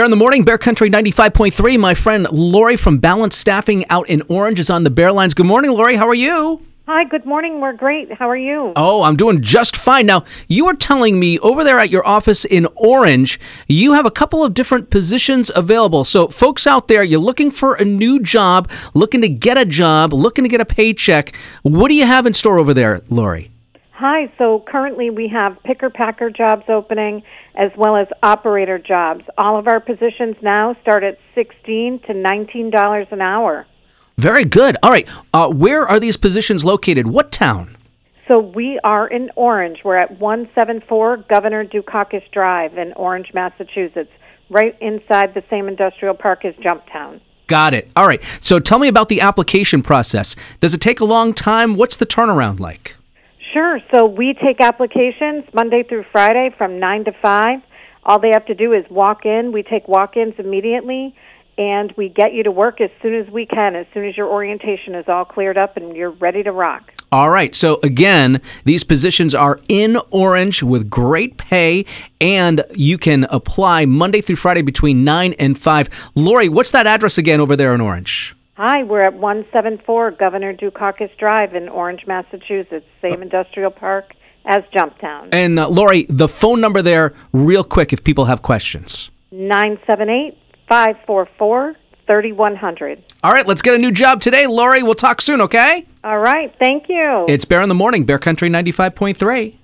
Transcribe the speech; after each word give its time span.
Bear 0.00 0.06
in 0.06 0.10
the 0.10 0.16
morning, 0.16 0.44
Bear 0.44 0.56
Country 0.56 0.88
95.3. 0.88 1.78
My 1.78 1.92
friend 1.92 2.26
Lori 2.32 2.78
from 2.78 2.96
Balance 3.00 3.36
Staffing 3.36 3.84
out 3.90 4.08
in 4.08 4.22
Orange 4.28 4.58
is 4.58 4.70
on 4.70 4.82
the 4.82 4.88
Bear 4.88 5.12
Lines. 5.12 5.34
Good 5.34 5.44
morning, 5.44 5.72
Lori. 5.72 5.94
How 5.94 6.08
are 6.08 6.14
you? 6.14 6.62
Hi, 6.86 7.04
good 7.04 7.26
morning. 7.26 7.60
We're 7.60 7.74
great. 7.74 8.10
How 8.10 8.26
are 8.26 8.34
you? 8.34 8.72
Oh, 8.76 9.02
I'm 9.02 9.16
doing 9.16 9.42
just 9.42 9.76
fine. 9.76 10.06
Now, 10.06 10.24
you 10.48 10.64
were 10.64 10.72
telling 10.72 11.20
me 11.20 11.38
over 11.40 11.64
there 11.64 11.78
at 11.78 11.90
your 11.90 12.06
office 12.06 12.46
in 12.46 12.66
Orange, 12.76 13.38
you 13.68 13.92
have 13.92 14.06
a 14.06 14.10
couple 14.10 14.42
of 14.42 14.54
different 14.54 14.88
positions 14.88 15.50
available. 15.54 16.04
So, 16.04 16.28
folks 16.28 16.66
out 16.66 16.88
there, 16.88 17.02
you're 17.02 17.20
looking 17.20 17.50
for 17.50 17.74
a 17.74 17.84
new 17.84 18.20
job, 18.20 18.70
looking 18.94 19.20
to 19.20 19.28
get 19.28 19.58
a 19.58 19.66
job, 19.66 20.14
looking 20.14 20.44
to 20.44 20.48
get 20.48 20.62
a 20.62 20.64
paycheck. 20.64 21.36
What 21.60 21.88
do 21.88 21.94
you 21.94 22.06
have 22.06 22.24
in 22.24 22.32
store 22.32 22.56
over 22.56 22.72
there, 22.72 23.02
Lori? 23.10 23.50
Hi. 24.00 24.32
So 24.38 24.64
currently 24.66 25.10
we 25.10 25.28
have 25.28 25.62
picker 25.62 25.90
packer 25.90 26.30
jobs 26.30 26.64
opening 26.70 27.22
as 27.54 27.70
well 27.76 27.96
as 27.96 28.06
operator 28.22 28.78
jobs. 28.78 29.24
All 29.36 29.58
of 29.58 29.68
our 29.68 29.78
positions 29.78 30.36
now 30.40 30.74
start 30.80 31.04
at 31.04 31.18
16 31.34 32.00
to 32.06 32.14
$19 32.14 33.12
an 33.12 33.20
hour. 33.20 33.66
Very 34.16 34.46
good. 34.46 34.78
All 34.82 34.90
right. 34.90 35.06
Uh, 35.34 35.50
where 35.50 35.86
are 35.86 36.00
these 36.00 36.16
positions 36.16 36.64
located? 36.64 37.08
What 37.08 37.30
town? 37.30 37.76
So 38.26 38.38
we 38.38 38.80
are 38.84 39.06
in 39.06 39.30
Orange. 39.36 39.80
We're 39.84 39.98
at 39.98 40.18
174 40.18 41.18
Governor 41.28 41.66
Dukakis 41.66 42.22
Drive 42.32 42.78
in 42.78 42.94
Orange, 42.94 43.34
Massachusetts, 43.34 44.12
right 44.48 44.74
inside 44.80 45.34
the 45.34 45.44
same 45.50 45.68
industrial 45.68 46.14
park 46.14 46.46
as 46.46 46.54
Jumptown. 46.54 47.20
Got 47.48 47.74
it. 47.74 47.90
All 47.96 48.06
right. 48.06 48.22
So 48.40 48.60
tell 48.60 48.78
me 48.78 48.88
about 48.88 49.10
the 49.10 49.20
application 49.20 49.82
process. 49.82 50.36
Does 50.60 50.72
it 50.72 50.80
take 50.80 51.00
a 51.00 51.04
long 51.04 51.34
time? 51.34 51.74
What's 51.74 51.96
the 51.96 52.06
turnaround 52.06 52.60
like? 52.60 52.96
Sure. 53.52 53.80
So 53.94 54.06
we 54.06 54.34
take 54.34 54.60
applications 54.60 55.44
Monday 55.52 55.82
through 55.82 56.04
Friday 56.12 56.50
from 56.56 56.78
9 56.78 57.04
to 57.06 57.12
5. 57.20 57.60
All 58.04 58.18
they 58.20 58.30
have 58.32 58.46
to 58.46 58.54
do 58.54 58.72
is 58.72 58.84
walk 58.90 59.26
in. 59.26 59.52
We 59.52 59.62
take 59.62 59.88
walk 59.88 60.16
ins 60.16 60.34
immediately, 60.38 61.14
and 61.58 61.92
we 61.96 62.08
get 62.08 62.32
you 62.32 62.44
to 62.44 62.50
work 62.50 62.80
as 62.80 62.90
soon 63.02 63.14
as 63.14 63.28
we 63.30 63.46
can, 63.46 63.76
as 63.76 63.86
soon 63.92 64.06
as 64.06 64.16
your 64.16 64.28
orientation 64.28 64.94
is 64.94 65.04
all 65.08 65.24
cleared 65.24 65.58
up 65.58 65.76
and 65.76 65.96
you're 65.96 66.10
ready 66.10 66.42
to 66.42 66.52
rock. 66.52 66.92
All 67.12 67.28
right. 67.28 67.54
So, 67.54 67.80
again, 67.82 68.40
these 68.64 68.84
positions 68.84 69.34
are 69.34 69.58
in 69.68 69.98
Orange 70.10 70.62
with 70.62 70.88
great 70.88 71.36
pay, 71.36 71.84
and 72.20 72.62
you 72.72 72.98
can 72.98 73.24
apply 73.24 73.84
Monday 73.84 74.20
through 74.20 74.36
Friday 74.36 74.62
between 74.62 75.02
9 75.02 75.34
and 75.34 75.58
5. 75.58 75.88
Lori, 76.14 76.48
what's 76.48 76.70
that 76.70 76.86
address 76.86 77.18
again 77.18 77.40
over 77.40 77.56
there 77.56 77.74
in 77.74 77.80
Orange? 77.80 78.36
Hi, 78.62 78.82
we're 78.82 79.00
at 79.00 79.14
174 79.14 80.10
Governor 80.10 80.52
Dukakis 80.52 81.16
Drive 81.16 81.54
in 81.54 81.70
Orange, 81.70 82.06
Massachusetts, 82.06 82.84
same 83.00 83.22
industrial 83.22 83.70
park 83.70 84.12
as 84.44 84.58
Jumptown. 84.64 85.30
And, 85.32 85.58
uh, 85.58 85.66
Lori, 85.70 86.04
the 86.10 86.28
phone 86.28 86.60
number 86.60 86.82
there, 86.82 87.14
real 87.32 87.64
quick, 87.64 87.94
if 87.94 88.04
people 88.04 88.26
have 88.26 88.42
questions. 88.42 89.10
978 89.30 90.36
544 90.68 91.74
3100. 92.06 93.02
All 93.24 93.32
right, 93.32 93.46
let's 93.46 93.62
get 93.62 93.74
a 93.74 93.78
new 93.78 93.90
job 93.90 94.20
today. 94.20 94.46
Lori, 94.46 94.82
we'll 94.82 94.92
talk 94.92 95.22
soon, 95.22 95.40
okay? 95.40 95.86
All 96.04 96.18
right, 96.18 96.54
thank 96.58 96.84
you. 96.90 97.24
It's 97.30 97.46
Bear 97.46 97.62
in 97.62 97.70
the 97.70 97.74
Morning, 97.74 98.04
Bear 98.04 98.18
Country 98.18 98.50
95.3. 98.50 99.56